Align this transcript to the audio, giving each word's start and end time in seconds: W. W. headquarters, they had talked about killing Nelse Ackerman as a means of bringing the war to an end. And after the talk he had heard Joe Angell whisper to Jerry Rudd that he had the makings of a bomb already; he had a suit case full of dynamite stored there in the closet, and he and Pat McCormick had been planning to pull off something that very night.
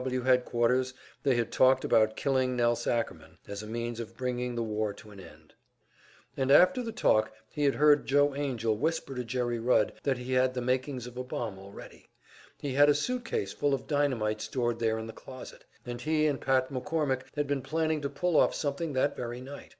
W. 0.00 0.18
W. 0.20 0.22
headquarters, 0.30 0.94
they 1.24 1.34
had 1.34 1.50
talked 1.50 1.84
about 1.84 2.14
killing 2.14 2.54
Nelse 2.56 2.86
Ackerman 2.86 3.36
as 3.48 3.64
a 3.64 3.66
means 3.66 3.98
of 3.98 4.16
bringing 4.16 4.54
the 4.54 4.62
war 4.62 4.92
to 4.94 5.10
an 5.10 5.18
end. 5.18 5.54
And 6.36 6.52
after 6.52 6.84
the 6.84 6.92
talk 6.92 7.32
he 7.50 7.64
had 7.64 7.74
heard 7.74 8.06
Joe 8.06 8.32
Angell 8.32 8.76
whisper 8.76 9.16
to 9.16 9.24
Jerry 9.24 9.58
Rudd 9.58 9.92
that 10.04 10.18
he 10.18 10.34
had 10.34 10.54
the 10.54 10.60
makings 10.60 11.08
of 11.08 11.16
a 11.16 11.24
bomb 11.24 11.58
already; 11.58 12.08
he 12.60 12.74
had 12.74 12.88
a 12.88 12.94
suit 12.94 13.24
case 13.24 13.52
full 13.52 13.74
of 13.74 13.88
dynamite 13.88 14.40
stored 14.40 14.78
there 14.78 14.98
in 14.98 15.08
the 15.08 15.12
closet, 15.12 15.64
and 15.84 16.00
he 16.00 16.28
and 16.28 16.40
Pat 16.40 16.68
McCormick 16.70 17.22
had 17.34 17.48
been 17.48 17.60
planning 17.62 18.00
to 18.02 18.08
pull 18.08 18.36
off 18.36 18.54
something 18.54 18.92
that 18.92 19.16
very 19.16 19.40
night. 19.40 19.74